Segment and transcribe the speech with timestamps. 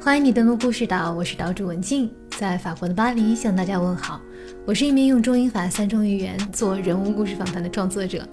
[0.00, 4.20] 欢迎你登录故事岛，我是岛主文静，在法国的巴黎向大家问好。
[4.64, 8.26] 我是一名用中英法三种语言做人物故事访谈的创作者。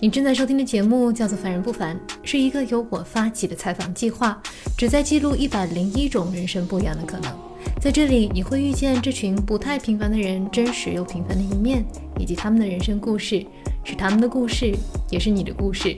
[0.00, 4.40] 你正在收听的节目叫做《凡人不凡》，是一个由我发起的采访计划，
[4.78, 7.32] 旨在记录一百零一种人生不一样的可能。
[7.80, 11.84] 在这里，你会遇见这群不太平凡的人真实又平凡的一面，
[12.18, 13.44] 以及他们的人生故事，
[13.84, 14.72] 是他们的故事，
[15.10, 15.96] 也是你的故事。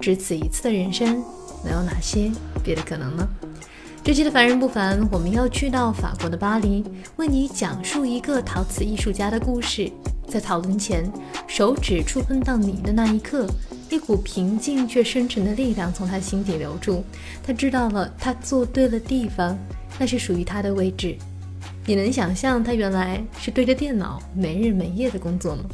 [0.00, 1.22] 只此一次的人生，
[1.62, 2.30] 能有哪些
[2.64, 3.28] 别的可能呢？
[4.02, 6.82] 这期的凡人不凡，我们要去到法国的巴黎，
[7.16, 9.92] 为你讲述一个陶瓷艺术家的故事。
[10.26, 11.08] 在讨论前，
[11.46, 13.46] 手指触碰到你的那一刻，
[13.90, 17.04] 一股平静却深沉的力量从他心底流出。
[17.44, 19.56] 他知道了，他坐对了地方，
[19.98, 21.14] 那是属于他的位置。
[21.84, 25.64] 你能想象他原来是对着电脑没日没夜的工作吗？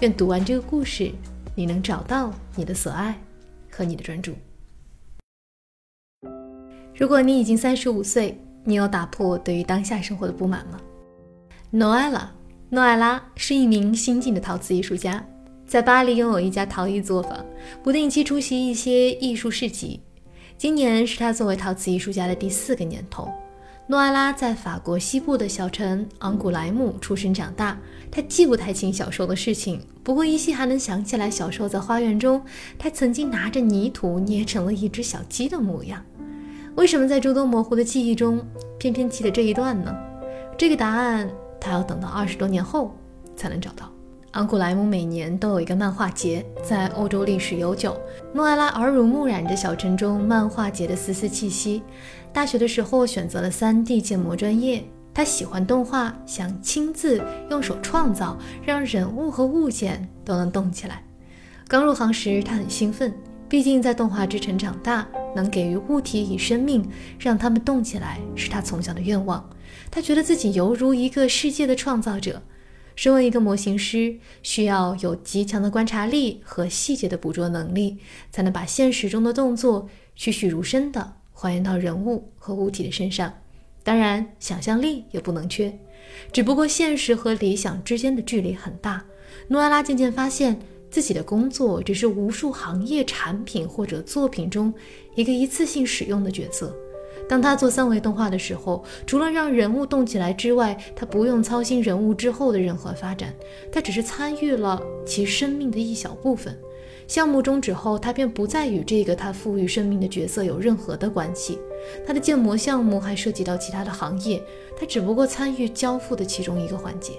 [0.00, 1.12] 愿读完这个故事，
[1.54, 3.16] 你能找到你的所爱
[3.70, 4.34] 和你的专注。
[6.94, 10.78] 如果你已经三十五岁，你有打破对于当下生活的不满吗？
[11.70, 12.30] 诺艾拉，
[12.68, 15.24] 诺艾拉是一名新晋的陶瓷艺术家，
[15.66, 17.44] 在巴黎拥有一家陶艺作坊，
[17.82, 20.00] 不定期出席一些艺术市集。
[20.58, 23.28] 今年是他作为陶瓷艺术家的第四个年头。
[23.88, 27.76] 诺艾拉在法国西部的小城昂古莱姆出生长大。
[28.12, 32.40] 他记不太清小时候的事情，不过依稀还能想起来小时候在花园中，
[32.78, 36.04] 他曾经拿着泥土捏成了一只小鸡的模样。
[36.74, 38.40] 为什么在诸多模糊的记忆中，
[38.78, 39.94] 偏偏记得这一段呢？
[40.56, 42.96] 这个答案他要等到二十多年后
[43.36, 43.90] 才能找到。
[44.32, 48.00] 昂古莱姆每年都有一个漫画节，在欧洲历史悠久。
[48.32, 51.82] 诺艾拉耳濡目染着小城中漫画节的丝丝气息。
[52.32, 61.04] 大学的时候选择了 3D 建模专业，他喜欢动画，想亲自用手创造，让人物和物件都能动起来。
[61.68, 63.12] 刚入行时，他很兴奋。
[63.52, 66.88] 毕竟在动画之城长大，能给予物体以生命，
[67.18, 69.46] 让它们动起来，是他从小的愿望。
[69.90, 72.40] 他觉得自己犹如一个世界的创造者。
[72.96, 77.98] 身为一个模型师，需要有极强的观察力和细节的捕捉能力，
[78.30, 83.34] 才能把现实中的动作栩栩如生地还原到人物和物体的身上。
[83.84, 85.78] 当然，想象力也不能缺。
[86.32, 89.04] 只不过现实和理想之间的距离很大。
[89.48, 90.58] 诺艾拉渐渐发现。
[90.92, 94.72] 自己的工作只是无数行业产品或者作品中
[95.14, 96.76] 一个一次性使用的角色。
[97.26, 103.34] 当他做三维动画的时候，除了让人物动起来之外，他不用操心人物之后的任何发展，
[103.72, 106.54] 他只是参与了其生命的一小部分。
[107.08, 111.58] 项目终止后，他便不再与这个他赋予生命的角色有任何的关系。
[112.06, 114.42] 他的建模项目还涉及到其他的行业，
[114.78, 117.14] 他只不过参与交付的其中一个环节。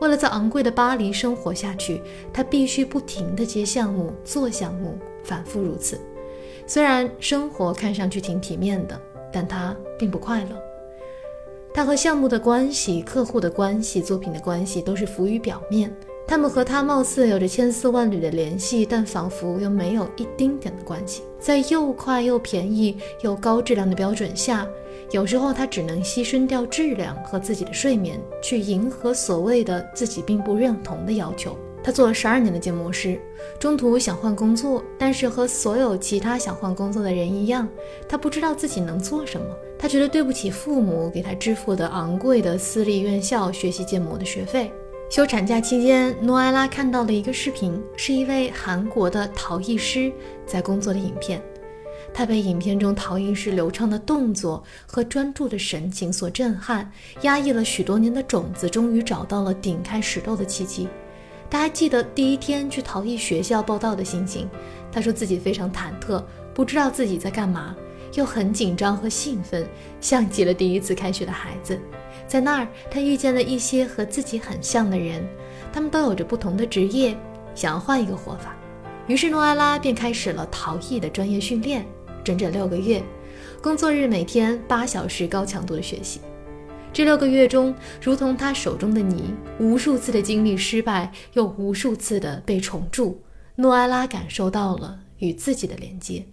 [0.00, 6.00] 为了在昂贵的巴黎生活下去，他必须不停地接项目、做项目，反复如此。
[6.66, 9.00] 虽然生活看上去挺体面的，
[9.32, 10.50] 但他并不快乐。
[11.72, 15.92] 他和项目的关系、客户的关系、作品的关系都是浮于表面。
[16.26, 21.22] 他们和他貌似有着千丝万缕的联系，但仿佛又没有一丁点的关系。
[21.38, 24.66] 在又快又便宜又高质量的标准下。
[25.10, 31.56] 有时候他只能牺牲掉质量和自己的睡眠，去迎合所谓的自己并不认同的要求。
[31.82, 33.20] 他做了十二年的建模师，
[33.58, 37.68] 中途想换工作，但是和所有其他想换工作的人一样，
[38.08, 39.46] 他不知道自己能做什么。
[39.78, 44.72] 他觉得对不起父母给他支付的昂贵的私立院校学习建模的学费。
[45.10, 50.10] 休产假期间，诺埃拉看到了一个视频，是一位韩国的陶艺师
[50.46, 51.42] 在工作的影片。
[52.14, 56.88] 他被影片中陶艺师流畅的动作和专注的神情所震撼，
[57.22, 60.88] 压抑了许多年的种子终于找到了顶开石头的契机。
[61.50, 64.48] 他还记得第一天去陶艺学校报道的心情。
[64.92, 66.22] 他说自己非常忐忑，
[66.54, 67.74] 不知道自己在干嘛，
[68.14, 69.68] 又很紧张和兴奋，
[70.00, 71.78] 像极了第一次开学的孩子。
[72.28, 75.26] 在那儿，他遇见了一些和自己很像的人，
[75.72, 77.16] 他们都有着不同的职业，
[77.56, 78.54] 想要换一个活法。
[79.06, 81.84] 于是诺埃拉便开始了陶艺的专业训练。
[82.24, 83.02] 整整六个月，
[83.62, 86.20] 工作日每天八小时高强度的学习。
[86.92, 93.22] 这六个月中，如同他手中的泥，无数次的经历失败，又无数次的被重铸。
[93.56, 96.24] 诺埃拉感受到了与自己的连接。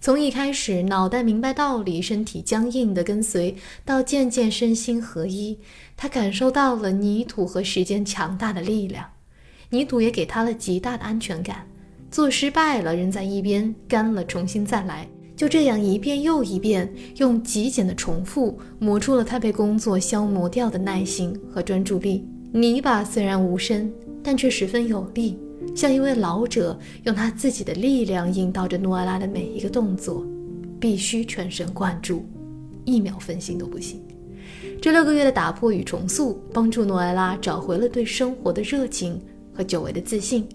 [0.00, 5.58] 从一开始脑袋明白道理，身体僵硬的跟随，到渐渐身心合一，
[5.96, 9.12] 他感受到了泥土和时间强大的力量。
[9.70, 11.66] 泥土也给他了极大的安全感。
[12.14, 22.24] 做失败了，扔在一边，干了，重新再来，就这样一遍又一遍，用极简的重复磨出了他被工作消磨掉的耐心和专注力。
[22.52, 25.36] 泥巴虽然无声，但却十分有力，
[25.74, 30.24] 像一位老者用他自己的力量引导着诺阿拉的每一个动作，
[30.78, 32.24] 必须全神贯注。
[32.84, 34.00] 一秒分心都不行。
[34.80, 39.20] 这六个月的打破与重塑，帮助诺埃拉找回了对生活的热情
[39.52, 40.46] 和久违的自信。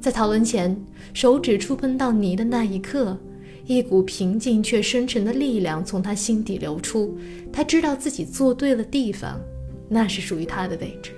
[0.00, 0.74] 在讨论前，
[1.12, 3.18] 手指触碰到泥的那一刻，
[3.66, 7.14] 一股平静却深沉的力量从他心底流出。
[7.52, 9.38] 他知道自己做对了地方，
[9.90, 11.10] 那是属于他的位置。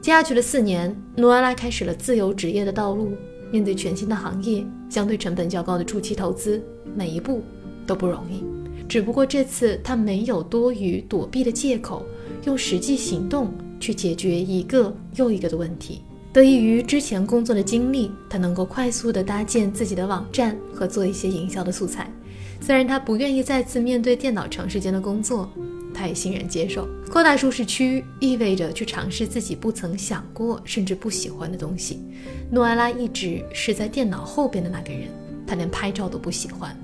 [0.00, 3.12] 接下去的四年，诺埃拉开始了自由职业的道路。
[3.50, 6.62] 面对全新的行业，相对成本较高的初期投资，
[6.94, 7.42] 每一步
[7.86, 8.42] 都不容易。
[8.88, 12.04] 只不过这次他没有多余躲避的借口，
[12.44, 16.00] 用实际行动去解决一个又一个的问题。
[16.32, 22.10] 得益于之前工作的经历，他能够快速的搭建自己的网站和做一些营销的素材。
[22.60, 25.50] 虽然他不愿意再次面对电脑长时间的工作，
[25.94, 26.86] 他也欣然接受。
[27.10, 32.02] 扩大舒适区意味着去尝试自己不曾想过甚至不喜欢的东西。
[32.50, 35.08] 诺埃拉一直是在电脑后边的那个人，
[35.46, 36.76] 他连拍照都不喜欢，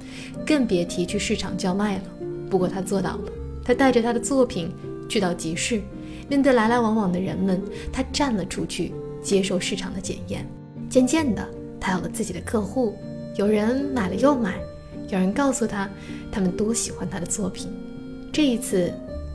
[0.47, 2.05] 更别提去市场叫卖了。
[2.49, 3.33] 不过他做到了，
[3.63, 4.73] 他带着他的作品
[5.09, 5.83] 去到集市，
[6.29, 7.61] 面对来来往往的人们，
[7.93, 8.93] 他站了出去，
[9.25, 10.47] 接受市场的检验。
[10.89, 11.45] 渐渐的，
[11.81, 12.95] 他有了自己的客户，
[13.35, 14.55] 有人买了又买。
[15.09, 15.91] 有人告诉他，
[16.31, 17.69] 他们多喜欢他的作品。
[18.33, 18.93] 这一次，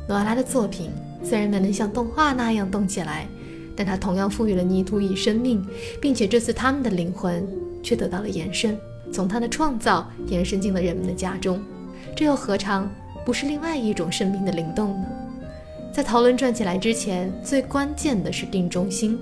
[0.07, 0.89] 诺拉的作品
[1.24, 3.27] 虽然没能像动画那样动起来，
[3.75, 5.65] 但他同样赋予了泥土以生命，
[6.01, 7.47] 并且这次他们的灵魂
[7.83, 8.77] 却得到了延伸，
[9.12, 11.62] 从他的创造延伸进了人们的家中。
[12.15, 12.89] 这又何尝
[13.25, 15.07] 不是另外一种生命的灵动呢？
[15.94, 19.19] 在讨论转起来之前，最关键的是定中心。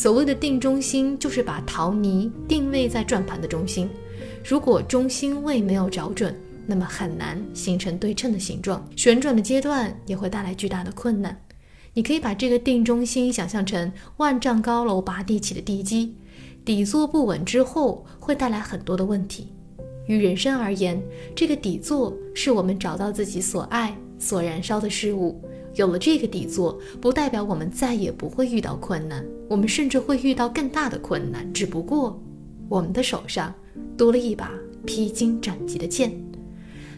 [0.00, 3.86] 所谓的定中心，就是把陶泥定位在转盘的中心。
[4.42, 6.34] 如果中心位没有找准，
[6.66, 8.82] 那么很难形成对称的形状。
[8.96, 11.38] 旋转的阶段也会带来巨大的困难。
[11.92, 16.14] 你可以把这个定中心想象成万丈高楼拔地起的地基，
[16.64, 19.48] 底座不稳之后会带来很多的问题。
[20.06, 20.98] 于人生而言，
[21.36, 25.38] 这个底座是我们找到自己所爱、所燃烧的事物。
[25.74, 31.52] 有了这个底座，不代表我们再也不会遇到困难，我们甚至会遇到更大的困难。
[31.52, 32.20] 只不过，
[32.68, 33.54] 我们的手上。
[33.96, 34.50] 多了一把
[34.84, 36.10] 披荆斩棘的剑。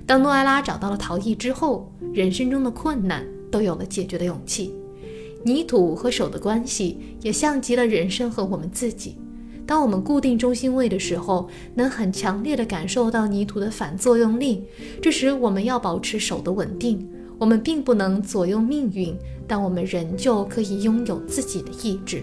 [0.06, 4.72] 当诺埃拉找到了陶艺之后，人生中的困难都有了解决的勇气。
[5.44, 9.16] 泥土和手的关系也像极了人生和我们自己。
[9.66, 14.64] 当我们固定中心位的时候，能很强烈的感受到泥土的反作用力。
[15.00, 17.08] 这时我们要保持手的稳定。
[17.42, 19.18] 我们并不能左右命运，
[19.48, 22.22] 但我们仍旧可以拥有自己的意志。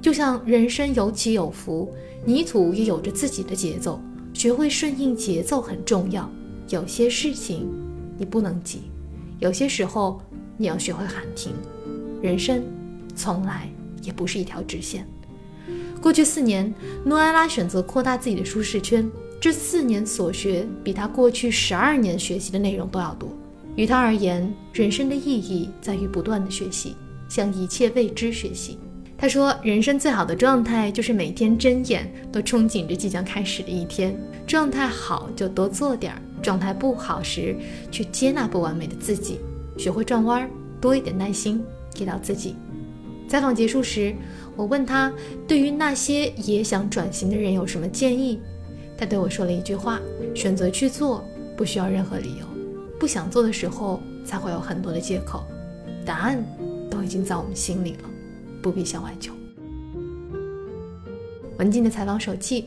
[0.00, 1.92] 就像人生有起有伏，
[2.24, 4.00] 泥土也有着自己的节奏。
[4.32, 6.30] 学会顺应节奏很重要。
[6.68, 7.68] 有些事情
[8.16, 8.82] 你不能急，
[9.40, 10.22] 有些时候
[10.56, 11.52] 你要学会喊停。
[12.22, 12.62] 人生
[13.16, 13.68] 从来
[14.00, 15.04] 也不是一条直线。
[16.00, 16.72] 过去四年，
[17.04, 19.10] 诺埃拉选择扩大自己的舒适圈。
[19.40, 23.28] 这四年所学比他过去十二年学习的内容都要多。
[23.74, 26.94] 于他而言，人生的意义在于不断的学习，
[27.28, 28.78] 向一切未知学习。
[29.16, 34.14] 他说：“人生最好的状态就是每天睁眼都憧憬着即将开始的一天。
[34.46, 37.56] 状态好就多做点儿，状态不好时
[37.90, 39.38] 去接纳不完美的自己，
[39.78, 41.62] 学会转弯儿，多一点耐心
[41.94, 42.56] 给到自己。”
[43.28, 44.12] 采访结束时，
[44.56, 45.10] 我问他
[45.46, 48.40] 对于那些也想转型的人有什么建议。
[48.98, 50.00] 他对我说了一句话
[50.34, 51.24] ：“选择去做
[51.56, 52.46] 不需要任何理由，
[53.02, 55.42] 不想做的时候才会有很多的借口，
[56.06, 56.40] 答案
[56.88, 58.08] 都已经在我们心里了。”
[58.62, 59.32] 不必向外求。
[61.58, 62.66] 文静的采访手记。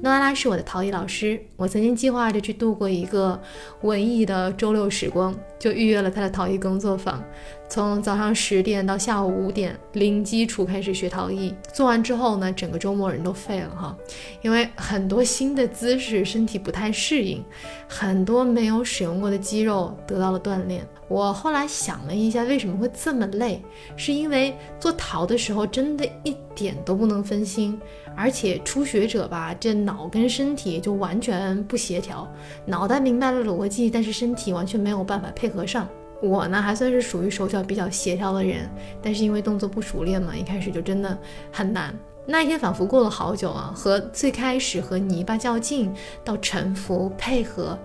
[0.00, 3.40] 诺阿拉是我的陶艺老师，我曾经计划着去度过一个
[3.82, 7.22] 文艺的周六时光，就预约了他的陶艺工作坊，
[7.68, 11.54] 从早上十点到下午五点，零基础开始学陶艺。
[11.70, 13.96] 做完之后呢，整个周末人都废了哈，
[14.40, 17.44] 因为很多新的姿势，身体不太适应，
[17.86, 20.84] 很多没有使用过的肌肉得到了锻炼。
[21.08, 23.60] 我后来想了一下，为什么会这么累？
[23.96, 27.78] 是因为做陶的时候真的一点都不能分心，
[28.16, 32.26] 而且初学者吧，这脑跟身体就完全不协调，
[32.64, 35.86] 脑袋明白了逻辑，但是身体完全没有办法配合上。
[36.22, 38.68] 我呢还算是属于手脚比较协调的人，
[39.02, 41.18] 但是因为动作不熟练嘛，一开始就真的
[41.50, 41.94] 很难。
[42.26, 45.92] 那一天仿佛过了好久啊，和最开始和泥巴较劲，
[46.22, 47.76] 到沉浮配合。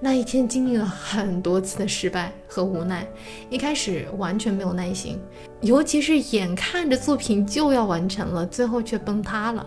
[0.00, 3.06] 那一天经历了很多次的失败和无奈，
[3.50, 5.20] 一开始完全没有耐心，
[5.60, 9.64] 尤其是眼看着作品就要完成了，最后却崩塌了。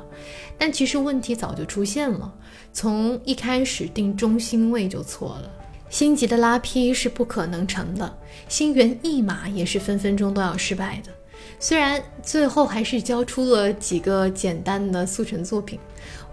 [0.57, 2.33] 但其实问题早就出现了，
[2.73, 5.49] 从一开始定中心位就错了，
[5.95, 8.17] 心急的拉坯是不可能成的，
[8.49, 11.11] 心猿意马也是分分钟都要失败的。
[11.57, 15.79] 虽然最后还是交出了几个简单的速成作品，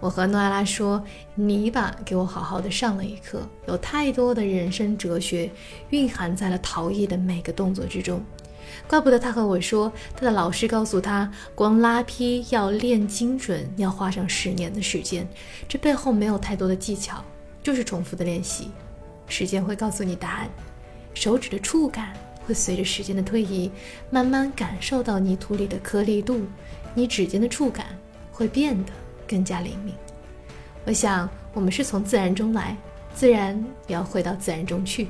[0.01, 1.01] 我和诺艾拉说
[1.35, 5.49] ：“泥巴给我好好的上了一课，有太多的人生哲学
[5.91, 8.21] 蕴含在了陶艺的每个动作之中。
[8.85, 15.25] 怪不得他和我说，他的老师告诉他，光拉坯要练精准，要花上十年的时间。
[15.69, 17.23] 这背后没有太多的技巧，
[17.63, 18.69] 就是重复的练习。
[19.33, 20.49] 时间会告诉你答案，
[21.15, 22.13] 手指的触感。”
[22.45, 23.71] 会随着时间的推移，
[24.09, 26.41] 慢慢感受到泥土里的颗粒度，
[26.93, 27.97] 你指尖的触感
[28.33, 28.91] 会变得
[29.25, 29.95] 更加灵敏。
[30.85, 32.75] 我想，我们是从自然中来，
[33.15, 35.07] 自然也要回到自然中去。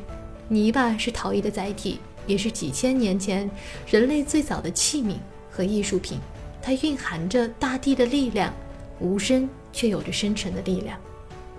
[0.47, 3.49] 泥巴是陶艺的载体，也是几千年前
[3.87, 5.15] 人类最早的器皿
[5.49, 6.19] 和艺术品。
[6.61, 8.53] 它蕴含着大地的力量，
[8.99, 10.99] 无声却有着深沉的力量。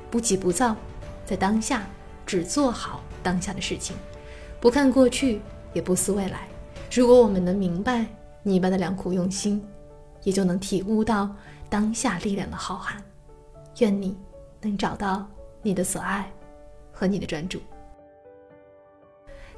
[0.08, 0.76] 不急不躁，
[1.26, 1.84] 在当下
[2.26, 3.96] 只做好当下的事情，
[4.60, 5.40] 不看过去。
[5.74, 6.46] 也不思未来。
[6.92, 8.06] 如果我们能明白
[8.44, 9.60] 泥巴的良苦用心，
[10.22, 11.34] 也就能体悟到
[11.68, 12.94] 当下力量的浩瀚。
[13.80, 14.16] 愿你
[14.62, 15.26] 能找到
[15.62, 16.30] 你的所爱
[16.92, 17.60] 和你的专注。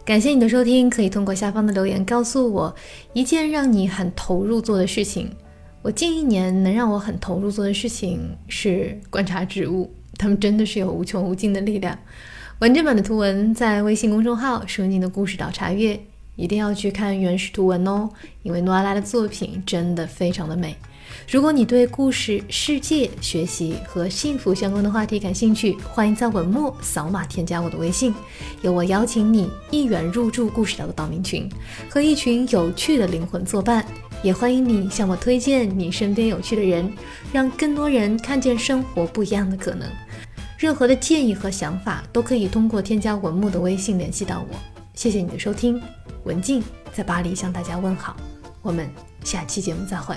[0.06, 2.74] 感谢你的收听，可以通过下方的留言告诉我
[3.12, 5.30] 一件让你很投入做的事情。
[5.82, 11.98] 我近一年能让我很投入做的事情是观察植物，它们真的是有无穷无尽的力量。
[12.58, 16.00] 完整版的图文在微信公众号“顺宁的故事岛”查阅，
[16.36, 18.08] 一定要去看原始图文哦，
[18.42, 20.74] 因为诺阿拉的作品真的非常的美。
[21.30, 28.14] 如果你对故事、世界、学习和幸福相关的话题感兴趣，欢迎在文末扫码添加我的微信，
[28.62, 31.46] 由我邀请你一元入驻故事岛的岛民群，
[31.90, 33.84] 和一群有趣的灵魂作伴。
[34.22, 36.90] 也欢迎你向我推荐你身边有趣的人，
[37.34, 39.86] 让更多人看见生活不一样的可能。
[40.56, 44.56] 任何的建议和想法都可以通过添加文木的微信联系到我。
[44.94, 45.80] 谢谢你的收听，
[46.24, 48.16] 文静在巴黎向大家问好，
[48.62, 48.88] 我们
[49.22, 50.16] 下期节目再会。